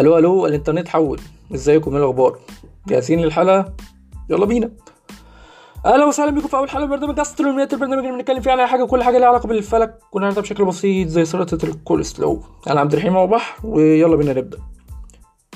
[0.00, 1.20] ألو ألو الانترنت حول.
[1.54, 2.38] ازيكم؟ إيه الاخبار؟
[2.88, 3.72] جاهزين للحلقة؟
[4.30, 4.70] يلا بينا.
[5.86, 8.66] أهلا وسهلا بكم في اول حلقة من برنامج استرونوميات البرنامج اللي بنتكلم فيه على اي
[8.66, 12.92] حاجة كل حاجة ليها علاقة بالفلك كنا نعرفها بشكل بسيط زي سلطه الكولسلو أنا عبد
[12.92, 14.58] الرحيم أبو بحر ويلا بينا نبدأ.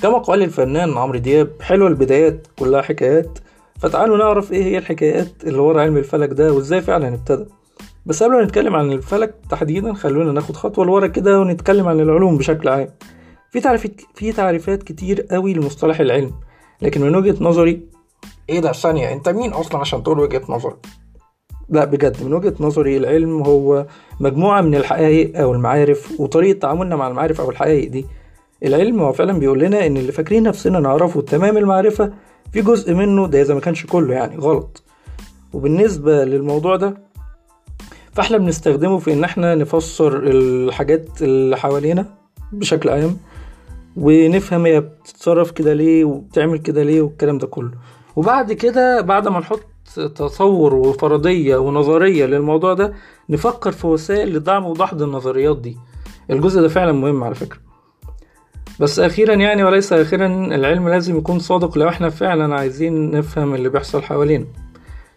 [0.03, 3.39] كما قال الفنان عمرو دياب حلوة البدايات كلها حكايات.
[3.81, 7.45] فتعالوا نعرف إيه هي الحكايات اللي ورا علم الفلك ده وازاي فعلا ابتدى.
[8.07, 12.39] بس قبل ما نتكلم عن الفلك تحديدا خلونا ناخد خطوة لورا كده ونتكلم عن العلوم
[12.39, 12.89] بشكل عام.
[13.54, 16.32] في تعريفات في تعريفات كتير قوي لمصطلح العلم
[16.82, 17.81] لكن من وجهة نظري
[18.50, 20.76] إيه ده؟ ثانية أنت مين أصلا عشان تقول وجهة نظرك؟
[21.68, 23.86] لا بجد من وجهة نظري العلم هو
[24.21, 28.07] مجموعة من الحقائق أو المعارف وطريقة تعاملنا مع المعارف أو الحقائق دي.
[28.64, 32.12] العلم هو فعلا بيقول لنا إن اللي فاكرين نفسنا نعرفه تمام المعرفة
[32.53, 34.83] في جزء منه ده إذا ما كانش كله يعني غلط.
[35.53, 36.97] وبالنسبة للموضوع ده
[38.12, 42.07] فإحنا بنستخدمه في إن إحنا نفسر الحاجات اللي حوالينا
[42.53, 43.17] بشكل عام
[43.97, 47.70] ونفهم هي بتتصرف كده ليه وبتعمل كده ليه والكلام ده كله.
[48.17, 49.61] وبعد كده بعد ما نحط
[50.17, 52.92] تصور وفرضية ونظرية للموضوع ده
[53.31, 55.77] نفكر في وسائل لدعم وضحض النظريات دي.
[56.31, 57.59] الجزء ده فعلا مهم على فكرة.
[58.81, 63.69] بس أخيرا يعني وليس أخيرا العلم لازم يكون صادق لو إحنا فعلا عايزين نفهم اللي
[63.69, 64.47] بيحصل حوالينا.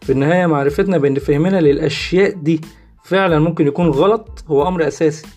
[0.01, 2.61] في النهاية معرفتنا بأن فهمنا للأشياء دي
[3.03, 5.27] فعلا ممكن يكون غلط هو أمر أساسي.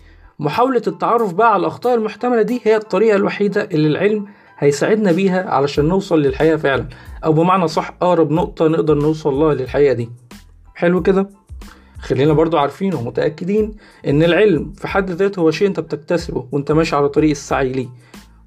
[0.41, 4.25] محاولة التعرف بقى على الأخطاء المحتملة دي هي الطريقة الوحيدة اللي العلم
[4.59, 6.87] هيساعدنا بيها علشان نوصل للحقيقة فعلا.
[7.25, 10.09] أو بمعنى صح أقرب نقطة نقدر نوصل لها للحقيقة دي.
[10.75, 11.29] حلو كده؟
[11.99, 13.75] خلينا برضو عارفين ومتأكدين
[14.07, 17.87] إن العلم في حد ذاته هو شيء أنت بتكتسبه وأنت ماشي على طريق السعي ليه.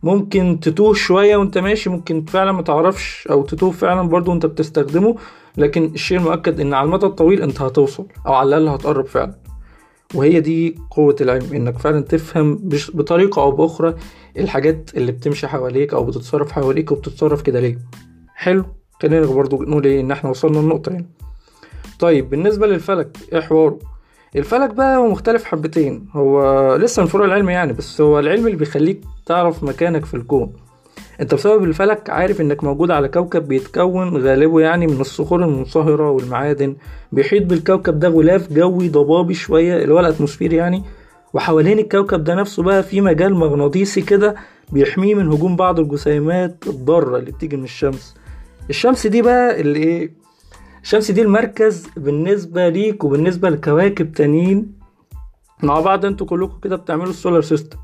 [0.03, 5.17] ممكن تتوه شوية وأنت ماشي ممكن فعلا ما تعرفش أو تتوه فعلا برضو وأنت بتستخدمه
[5.57, 9.44] لكن الشيء المؤكد إن على المدى الطويل أنت هتوصل أو على الأقل هتقرب فعلا.
[10.15, 12.59] وهي دي قوة العلم إنك فعلا تفهم
[12.95, 13.95] بطريقة أو بأخرى
[14.39, 17.79] الحاجات اللي بتمشي حواليك أو بتتصرف حواليك وبتتصرف كده ليه.
[18.35, 18.65] حلو
[19.03, 21.05] خلينا برضو نقول إيه إن إحنا وصلنا النقطة هنا
[22.01, 23.79] طيب بالنسبة للفلك إيه حواره
[24.37, 28.57] الفلك بقى هو مختلف حبتين هو لسه من فروع العلم يعني بس هو العلم اللي
[28.57, 30.53] بيخليك تعرف مكانك في الكون.
[31.21, 36.77] انت بسبب الفلك عارف انك موجود على كوكب بيتكون غالبه يعني من الصخور المنصهرة والمعادن.
[37.13, 40.83] بيحيط بالكوكب ده غلاف جوي ضبابي شوية اللي هو ال atmosphere يعني.
[41.35, 44.35] وحوالين الكوكب ده نفسه بقى في مجال مغناطيسي كده
[44.73, 48.15] بيحميه من هجوم بعض الجسيمات الضارة اللي بتيجي من الشمس.
[48.71, 50.13] الشمس دي بقى اللي إيه؟
[50.83, 54.73] الشمس دي المركز بالنسبة ليك وبالنسبة لكواكب تانيين.
[55.63, 57.79] مع بعض أنتوا كلكم كده بتعملوا ال solar system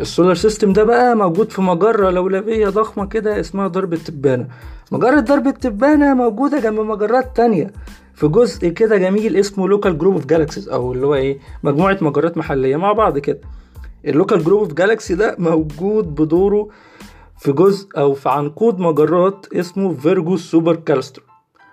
[0.00, 4.46] ال solar system ده بقى موجود في مجرة لولبية ضخمة كده اسمها درب التبانة.
[4.92, 7.72] مجرة درب التبانة موجودة جنب مجرات تانية.
[8.14, 12.36] في جزء كده جميل اسمه local group of galaxies أو اللي هو إيه؟ مجموعة مجرات
[12.36, 13.40] محلية مع بعض كده.
[14.04, 16.68] ال local group of galaxy ده موجود بدوره
[17.38, 21.22] في جزء أو في عنقود مجرات اسمه Virgo supercluster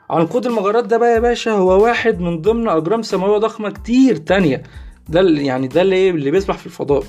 [0.09, 4.63] عنقود المجرات ده بقى يا باشا هو واحد من ضمن أجرام سماوية ضخمة كتير تانية.
[5.09, 7.03] ده يعني ده اللي إيه؟ اللي بيسبح في الفضاء.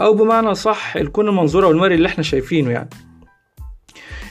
[0.00, 2.88] أو بمعنى صح الكون المنظور أو المرئي اللي إحنا شايفينه يعني.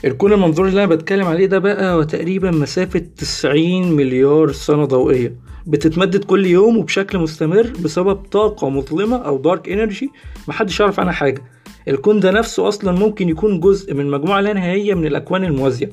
[0.04, 5.36] الكون المنظور اللي أنا بتكلم عليه ده بقى هو تقريبا مسافة 90 مليار سنة ضوئية.
[5.66, 10.10] بتتمدد كل يوم وبشكل مستمر بسبب طاقة مظلمة أو دارك انرجي
[10.48, 11.42] محدش يعرف عنها حاجة.
[11.88, 15.90] الكون ده نفسه أصلا ممكن يكون جزء من مجموعة لا نهائية من الأكوان الموازية.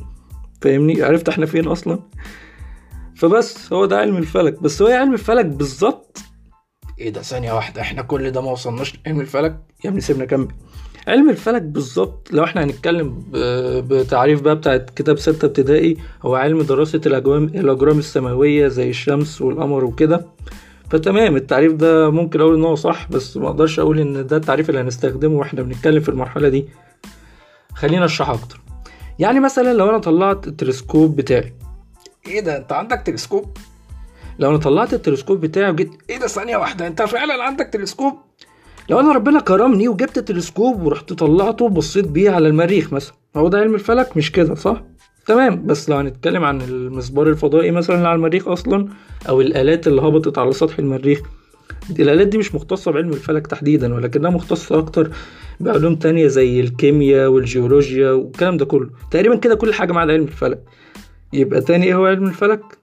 [0.62, 2.00] فاهمني؟ عرفت إحنا فين أصلا؟
[3.16, 4.62] فبس هو ده علم الفلك.
[4.64, 6.25] بس هو علم الفلك بالظبط؟
[7.00, 10.47] إيه ده؟ ثانية واحدة إحنا كل ده ما وصلناش لعلم الفلك؟ يا ابني سيبنا كمل.
[11.07, 13.23] علم الفلك بالظبط لو إحنا هنتكلم
[13.88, 20.25] بتعريف بقى بتاعت كتاب ستة ابتدائي هو علم دراسة الأجرام, السماوية زي الشمس والقمر وكده.
[20.89, 24.69] فتمام التعريف ده ممكن أقول إن هو صح بس ما أقدرش أقول إن ده التعريف
[24.69, 26.66] اللي هنستخدمه وإحنا بنتكلم في المرحلة دي.
[27.73, 28.61] خلينا اشرح أكتر.
[29.19, 31.53] يعني مثلا لو أنا طلعت التلسكوب بتاعي.
[32.28, 33.57] إيه ده؟ أنت عندك تلسكوب؟
[34.40, 38.14] لو أنا طلعت التلسكوب بتاعي وجيت إيه ده؟ ثانية واحدة أنت فعلا عندك تلسكوب؟
[38.90, 43.58] لو أنا ربنا كرمني وجبت تلسكوب ورحت طلعته وبصيت بيه على المريخ مثلا هو ده
[43.58, 44.84] علم الفلك؟ مش كده صح؟
[45.26, 48.87] تمام بس لو هنتكلم عن المسبار الفضائي مثلا اللي على المريخ أصلا
[49.29, 51.22] أو الآلات اللي هبطت على سطح المريخ
[51.99, 55.11] الآلات دي مش مختصة بعلم الفلك تحديدا ولكنها مختصة أكتر
[55.59, 58.90] بعلوم تانية زي الكيمياء والجيولوجيا والكلام ده كله.
[59.11, 60.64] تقريبا كده كل حاجة ما عدا علم الفلك.
[61.34, 62.74] يبقى تاني إيه هو علم الفلك؟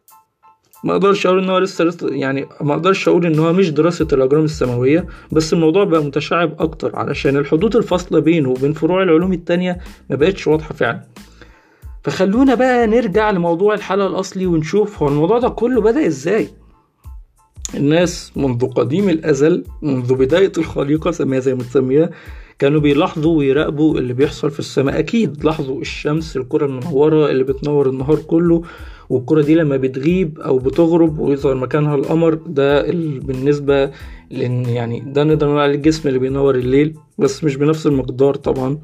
[0.85, 4.45] ما أقدرش أقول إن هو لسه, يعني ما أقدرش أقول إن هو مش دراسة الأجرام
[4.45, 9.79] السماوية بس الموضوع بقى متشعب أكتر علشان الحدود الفاصلة بينه وبين فروع العلوم التانية
[10.11, 11.03] ما بقتش واضحة فعلا.
[12.05, 16.49] فخلونا بقى نرجع لموضوع الحلقة الأصلي ونشوف هو الموضوع ده كله بدأ إزاي.
[17.75, 22.11] الناس منذ قديم الأزل منذ بداية الخليقة سميها زي ما تسميها
[22.59, 24.99] كانوا بيلاحظوا ويراقبوا اللي بيحصل في السماء.
[24.99, 28.63] أكيد لاحظوا الشمس الكرة المنورة اللي بتنور النهار كله
[29.13, 33.91] والكرة دي لما بتغيب أو بتغرب ويظهر مكانها القمر ده ال- بالنسبة
[34.31, 38.79] لإن يعني ده نقدر نقول عليه الجسم اللي بينور الليل بس مش بنفس المقدار طبعا.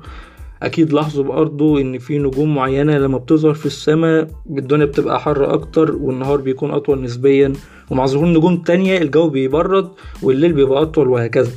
[0.63, 5.97] أكيد لاحظوا برضه إن في نجوم معينة لما بتظهر في السماء الدنيا بتبقى حر أكتر
[5.97, 7.53] والنهار بيكون أطول نسبيا
[7.91, 9.89] ومع ظهور نجوم تانية الجو بيبرد
[10.23, 11.53] والليل بيبقى أطول وهكذا.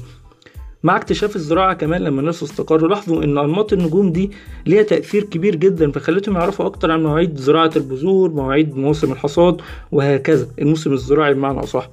[0.84, 4.32] مع اكتشاف الزراعة كمان لما الناس استقروا لاحظوا إن أنماط النجوم دي
[4.66, 9.62] ليها تأثير كبير جدا فخلتهم يعرفوا أكتر عن مواعيد زراعة البذور مواعيد مواسم الحصاد
[9.92, 10.48] وهكذا.
[10.60, 11.90] الموسم الزراعي بمعنى أصح.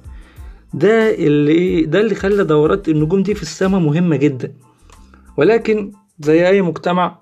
[0.73, 4.53] ده اللي ده اللي خلى دورات النجوم دي في السماء مهمة جدا.
[5.37, 7.19] ولكن زي أي مجتمع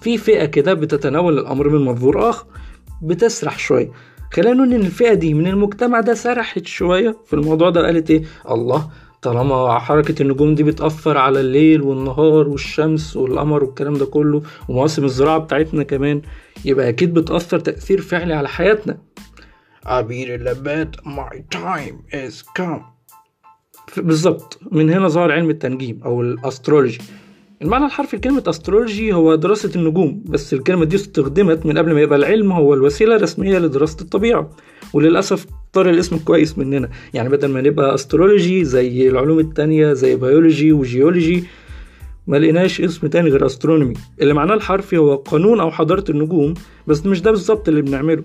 [0.00, 2.46] في فئة كده بتتناول الأمر من منظور آخر
[3.02, 3.90] بتسرح شوية.
[4.32, 8.22] خلينا نقول إن الفئة دي من المجتمع ده سرحت شوية في الموضوع ده قالت إيه؟
[8.50, 8.88] الله
[9.26, 15.38] طالما حركة النجوم دي بتأثر على الليل والنهار والشمس والقمر والكلام ده كله ومواسم الزراعة
[15.38, 16.22] بتاعتنا كمان
[16.64, 18.98] يبقى أكيد بتأثر تأثير فعلي على حياتنا.
[19.86, 22.82] عبير اللبات my time is come.
[23.96, 24.58] بالظبط.
[24.72, 26.98] من هنا ظهر علم التنجيم أو ال astrology.
[27.62, 32.18] المعنى الحرفي لكلمة astrology هو دراسة النجوم بس الكلمة دي استخدمت من قبل ما يبقى
[32.18, 34.50] العلم هو الوسيلة الرسمية لدراسة الطبيعة.
[34.92, 35.46] وللأسف
[35.76, 36.88] طار الاسم كويس مننا.
[37.14, 41.44] يعني بدل ما نبقى astrology زي العلوم التانية زي biology و geology
[42.26, 46.54] ما لقيناش اسم تاني غير astronomy اللي معناه الحرفي هو قانون أو حضارة النجوم
[46.86, 48.24] بس مش ده بالظبط اللي بنعمله.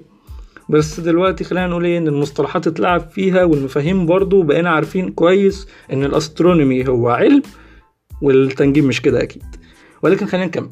[0.70, 6.04] بس دلوقتي خلينا نقول إيه إن المصطلحات اتلعب فيها والمفاهيم برضو بقينا عارفين كويس إن
[6.04, 7.42] ال astronomy هو علم
[8.22, 9.44] والتنجيم مش كده أكيد.
[10.04, 10.70] ولكن خلينا نكمل.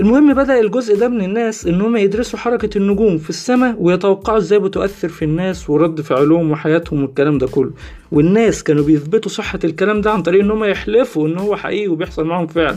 [0.00, 4.58] المهم بدأ الجزء ده من الناس إن هم يدرسوا حركة النجوم في السماء ويتوقعوا إزاي
[4.58, 7.70] بتؤثر في الناس ورد فعلهم وحياتهم والكلام ده كله.
[8.12, 12.24] والناس كانوا بيثبتوا صحة الكلام ده عن طريق إن هم يحلفوا إن هو حقيقي وبيحصل
[12.24, 12.76] معاهم فعلا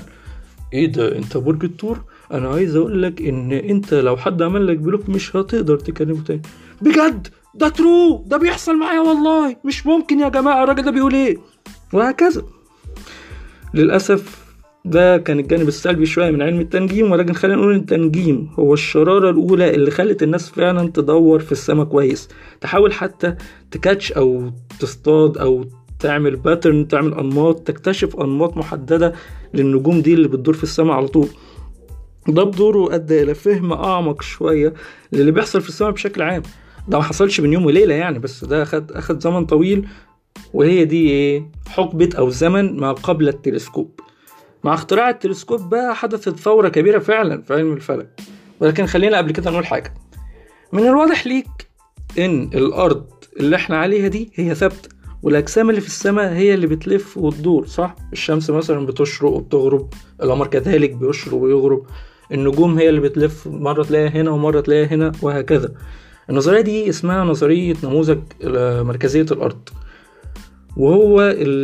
[0.74, 2.00] إيه ده؟ أنت برج الثور
[2.34, 6.42] أنا عايز أقول لك إن أنت لو حد عمل لك block مش هتقدر تكلمه تاني.
[6.82, 9.56] بجد؟ ده true ده بيحصل معايا والله!
[9.66, 11.38] مش ممكن يا جماعة الراجل ده بيقول إيه؟
[11.94, 12.44] وهكذا.
[13.74, 14.43] للأسف
[14.86, 19.76] ده كان الجانب السلبي شوية من علم التنجيم ولكن خلينا نقول التنجيم هو الشرارة الأولى
[19.76, 22.30] اللي خلت الناس فعلا تدور في السماء كويس.
[22.62, 23.36] تحاول حتى
[23.72, 25.66] ت catch أو تصطاد أو
[26.00, 29.14] تعمل pattern تعمل أنماط تكتشف أنماط محددة
[29.54, 31.28] للنجوم دي اللي بتدور في السماء على طول.
[32.28, 34.74] ده بدوره أدى إلى فهم أعمق شوية
[35.14, 36.44] للي بيحصل في السماء بشكل عام.
[36.88, 39.88] ده ما حصلش من يوم وليلة يعني بس ده أخد أخد زمن طويل
[40.54, 44.00] وهي دي إيه؟ حقبة أو زمن ما قبل التلسكوب.
[44.64, 48.20] مع اختراع التلسكوب بقى حدثت ثورة كبيرة فعلا في علم الفلك.
[48.60, 49.94] ولكن خلينا قبل كده نقول حاجة.
[50.74, 51.48] من الواضح ليك
[52.20, 53.06] إن الأرض
[53.40, 54.90] اللي إحنا عليها دي هي ثابتة
[55.24, 59.90] والأجسام اللي في السماء هي اللي بتلف وتدور صح؟ الشمس مثلا بتشرق وبتغرب
[60.24, 61.86] القمر كذلك بيشرق ويغرب
[62.32, 65.74] النجوم هي اللي بتلف مرة تلاقيها هنا ومرة تلاقيها هنا وهكذا.
[66.30, 68.20] النظرية دي اسمها نظرية نموذج
[68.84, 69.70] مركزية الأرض.
[70.78, 71.22] وهو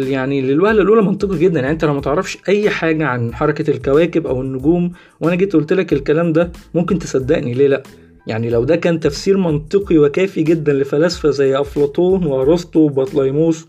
[0.08, 1.60] يعني للوهلة الأولى منطقي جدا.
[1.60, 5.74] يعني أنت لو ما تعرفش أي حاجة عن حركة الكواكب أو النجوم وأنا جيت قلت
[5.74, 7.54] لك الكلام ده ممكن تصدقني.
[7.54, 7.84] ليه لأ؟
[8.28, 13.68] يعني لو ده كان تفسير منطقي وكافي جدا لفلاسفة زي أفلاطون وأرسطو وبطليموس.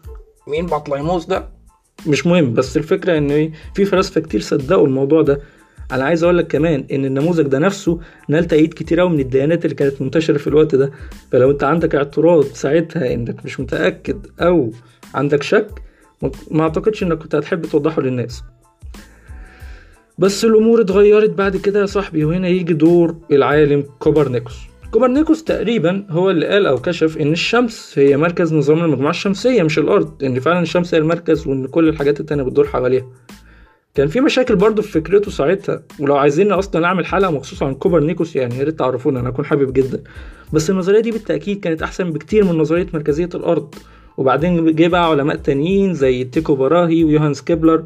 [0.48, 1.48] مين بطليموس ده؟
[2.06, 5.41] مش مهم بس الفكرة إن إيه في فلاسفة كتير صدقوا الموضوع ده.
[5.93, 9.65] أنا عايز أقول لك كمان إن النموذج ده نفسه نال تأييد كتير قوي من الديانات
[9.65, 10.93] اللي كانت منتشرة في الوقت ده.
[11.32, 14.72] فلو أنت عندك اعتراض ساعتها إنك مش متأكد أو
[15.14, 15.67] عندك شك؟
[16.50, 18.43] ما- أعتقدش إنك كنت هتحب توضحه للناس.
[20.19, 24.56] بس الأمور اتغيرت بعد كده يا صاحبي وهنا يجي دور العالم كوبرنيكوس.
[24.90, 29.79] كوبرنيكوس تقريبا هو اللي قال أو كشف إن الشمس هي مركز نظام المجموعة الشمسية مش
[29.79, 33.06] الأرض إن فعلا الشمس هي المركز وإن كل الحاجات التانية بتدور حواليها.
[33.94, 38.36] كان في مشاكل برضه في فكرته ساعتها ولو عايزين أصلا اعمل حلقة مخصوصه عن كوبرنيكوس
[38.36, 40.02] يعني يا ريت تعرفونا أنا أكون حابب جدا.
[40.52, 43.74] بس النظرية دي بالتأكيد كانت أحسن بكتير من نظرية مركزية الأرض.
[44.20, 47.84] وبعدين جه بقى علماء تانيين زي تيكو براهي ويوهانس كيبلر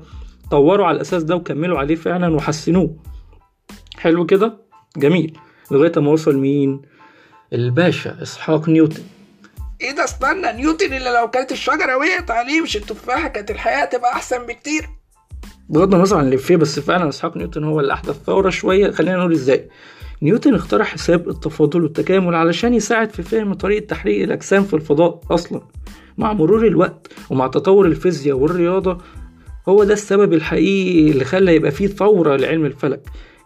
[0.50, 2.96] طوروا على الأساس ده وكملوا عليه فعلا وحسنوه.
[3.96, 4.58] حلو كده؟
[4.96, 5.38] جميل.
[5.70, 6.82] لغاية ما وصل مين؟
[7.52, 9.02] الباشا إسحاق نيوتن.
[9.80, 14.12] إيه ده؟ استنى نيوتن اللي لو كانت الشجرة وقعت عليه مش التفاحة كانت الحياة تبقى
[14.12, 14.88] أحسن بكتير.
[15.68, 18.90] بغض النظر عن الإفيه بس فعلا إسحاق نيوتن هو اللي احدث ثورة شوية.
[18.90, 19.68] خلينا نقول إزاي؟
[20.22, 25.60] نيوتن اخترع حساب التفاضل والتكامل علشان يساعد في فهم طريقة تحريك الأجسام في الفضاء أصلا.
[26.18, 28.98] مع مرور الوقت ومع تطور الفيزياء والرياضة
[29.68, 33.00] هو ده السبب الحقيقي اللي خلى يبقى فيه ثورة لعلم الفلك.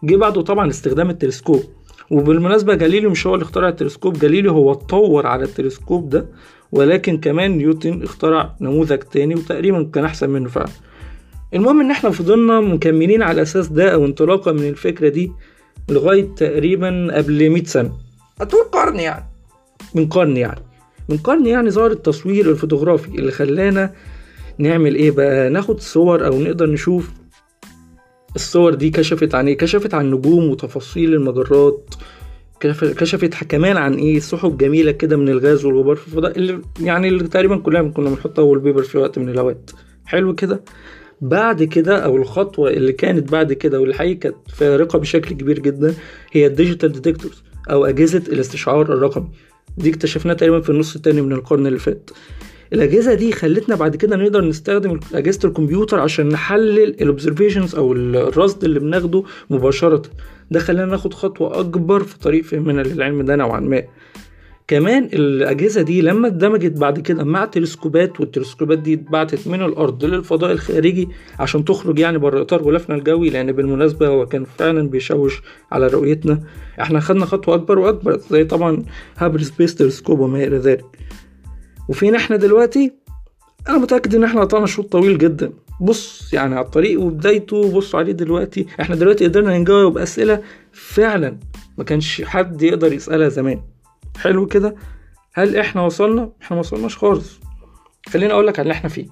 [0.04, 1.62] جه بعده طبعا استخدام التلسكوب.
[2.10, 6.26] وبالمناسبة جاليليو مش هو اللي اخترع التلسكوب جاليليو هو اتطور على التلسكوب ده
[6.72, 10.68] ولكن كمان نيوتن اخترع نموذج تاني وتقريبا كان أحسن منه فعلا.
[11.54, 15.32] المهم إن إحنا فضلنا مكملين على الاساس ده أو انطلاقا من الفكرة دي
[15.88, 17.92] لغاية تقريبا قبل 100 سنة.
[18.40, 19.24] هتقول قرن يعني.
[19.94, 20.60] من قرن يعني.
[21.08, 23.92] من قرن يعني ظهر التصوير الفوتوغرافي اللي خلانا
[24.58, 27.10] نعمل إيه بقى؟ ناخد صور أو نقدر نشوف
[28.36, 31.94] الصور دي كشفت عن إيه؟ كشفت عن نجوم وتفاصيل المجرات
[32.60, 37.08] كشف- كشفت كمان عن إيه؟ سحب جميلة كده من الغاز والغبار في الفضاء اللي يعني
[37.08, 39.70] اللي تقريبا كلنا كنا بنحطها wallpaper في وقت من الأوقات.
[40.06, 40.62] حلو كده؟
[41.20, 45.94] بعد كده أو الخطوة اللي كانت بعد كده واللي حقيقة كانت فارقة بشكل كبير جدا
[46.32, 49.28] هي ال digital detectors أو أجهزة الاستشعار الرقمي.
[49.76, 52.10] دي اكتشفناها تقريبا في النص التاني من القرن اللي فات.
[52.72, 58.64] الأجهزة دي خلتنا بعد كده نقدر نستخدم أجهزة الكمبيوتر عشان نحلل ال observations أو الرصد
[58.64, 60.02] اللي بناخده مباشرة.
[60.50, 63.82] ده خلانا ناخد خطوة أكبر في طريق فهمنا للعلم ده نوعا ما.
[64.68, 70.52] كمان الأجهزة دي لما اتدمجت بعد كده مع تلسكوبات والتلسكوبات دي اتبعتت من الأرض للفضاء
[70.52, 71.08] الخارجي
[71.38, 76.40] عشان تخرج يعني بره إطار غلافنا الجوي لأن بالمناسبة هو كان فعلا بيشوش على رؤيتنا.
[76.80, 78.84] إحنا خدنا خطوة أكبر وأكبر زي طبعا
[79.18, 80.84] Hubble Space Telescope وما إلى ذلك.
[81.88, 82.92] وفين إحنا دلوقتي؟
[83.68, 85.52] أنا متأكد إن إحنا قطعنا شوط طويل جدا.
[85.80, 91.38] بص يعني على الطريق وبدايته بص عليه دلوقتي إحنا دلوقتي قدرنا نجاوب أسئلة فعلا
[91.78, 93.60] ما كانش حد يقدر يسألها زمان.
[94.18, 94.74] حلو كده.
[95.34, 97.40] هل إحنا وصلنا؟ إحنا ما وصلناش خالص.
[98.08, 99.06] خليني أقول لك على اللي إحنا فيه.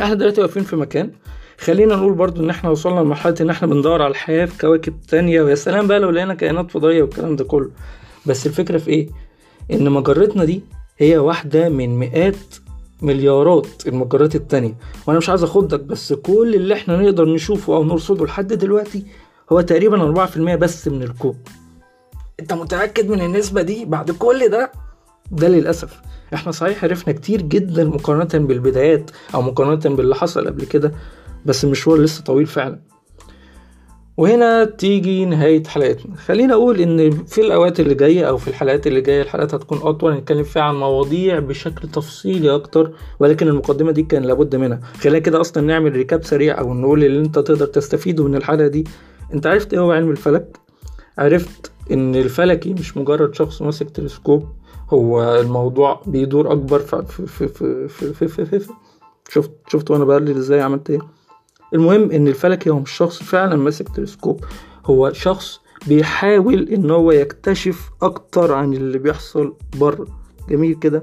[0.00, 1.10] إحنا دلوقتي واقفين في مكان.
[1.58, 5.42] خلينا نقول برضو إن إحنا وصلنا لمرحلة إن إحنا بندور على الحياة في كواكب تانية.
[5.42, 7.70] ويا سلام بقى لو لقينا كائنات فضائية والكلام ده كله.
[8.26, 9.08] بس الفكرة في إيه؟
[9.72, 10.62] إن مجرتنا دي
[10.98, 12.36] هي واحدة من مئات
[13.02, 14.74] مليارات المجرات التانية.
[15.06, 19.06] وأنا مش عايز اخدك بس كل اللي إحنا نقدر نشوفه أو نرصده لحد دلوقتي
[19.52, 21.36] هو تقريبا 4% بس من الكون.
[22.40, 24.72] انت متأكد من النسبة دي؟ بعد كل ده
[25.30, 26.00] ده للأسف.
[26.34, 30.92] إحنا صحيح عرفنا كتير جدا مقارنة بالبدايات أو مقارنة باللي حصل قبل كده
[31.46, 32.80] بس المشوار لسه طويل فعلا.
[34.16, 36.16] وهنا تيجي نهاية حلقتنا.
[36.16, 40.14] خلينا أقول إن في الأوقات اللي جاية أو في الحلقات اللي جاية الحلقات هتكون أطول.
[40.14, 44.80] نتكلم فيها عن مواضيع بشكل تفصيلي أكتر ولكن المقدمة دي كان لابد منها.
[45.00, 48.84] خلينا كده أصلا نعمل ريكاب سريع أو نقول اللي أنت تقدر تستفيده من الحلقة دي.
[49.34, 50.56] أنت عرفت إيه هو علم الفلك؟
[51.18, 54.48] عرفت إن الفلكي مش مجرد شخص ماسك تلسكوب
[54.90, 58.72] هو الموضوع بيدور أكبر في في في في في, في.
[59.30, 60.98] شفت شفت وأنا بقلل إزاي عملت إيه
[61.74, 64.44] المهم إن الفلكي هو مش شخص فعلا ماسك تلسكوب
[64.86, 70.06] هو شخص بيحاول إن هو يكتشف أكتر عن اللي بيحصل بره
[70.48, 71.00] جميل كده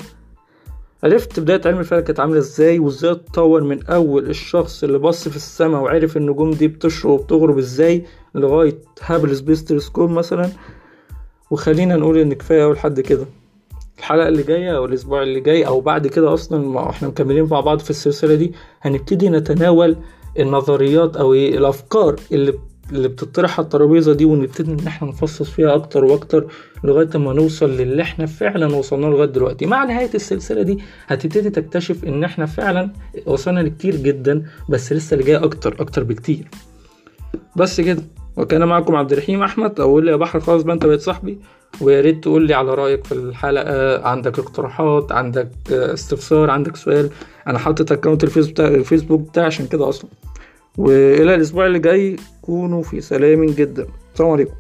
[1.03, 5.36] عرفت بداية علم الفلك كانت عاملة إزاي وإزاي اتطور من أول الشخص اللي بص في
[5.36, 8.05] السماء وعرف النجوم دي بتشرق وبتغرب إزاي
[8.38, 10.50] لغاية Hubble Space Telescope مثلا.
[11.51, 13.25] وخلينا نقول إن كفاية لحد كده.
[13.98, 17.60] الحلقة اللي جاية أو الأسبوع اللي جاي أو بعد كده أصلا ما إحنا مكملين مع
[17.60, 19.98] بعض في السلسلة دي هنبتدي نتناول
[20.39, 22.53] النظريات أو إيه الأفكار اللي
[22.91, 26.48] اللي بتطرح على الترابيزة دي ونبتدي إن إحنا نفصص فيها أكتر وأكتر
[26.84, 29.65] لغاية ما نوصل للي إحنا فعلا وصلنا له لغاية دلوقتي.
[29.65, 32.91] مع نهاية السلسلة دي هتبتدي تكتشف إن إحنا فعلا
[33.25, 36.48] وصلنا لكتير جدا بس لسه اللي جاي أكتر أكتر بكتير.
[37.56, 38.03] بس كده.
[38.38, 39.79] وكان معكم عبد الرحيم أحمد.
[39.79, 41.39] أقول لي يا بحر خلاص بقى أنت بقيت صاحبي.
[41.82, 44.08] ويا ريت تقول لي على رأيك في الحلقة.
[44.08, 47.10] عندك اقتراحات عندك استفسار عندك سؤال.
[47.48, 48.24] أنا حاطط اكونت
[48.60, 50.10] الفيسبوك بتاعي عشان كده أصلا.
[50.77, 53.88] وإلى الأسبوع اللي جاي كونوا في سلام جدا.
[54.13, 54.53] السلام عليكم.